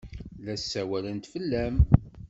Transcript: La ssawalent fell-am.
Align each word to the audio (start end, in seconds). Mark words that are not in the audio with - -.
La 0.43 0.55
ssawalent 0.57 1.25
fell-am. 1.31 1.75